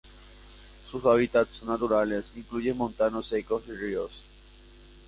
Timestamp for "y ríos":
3.67-4.23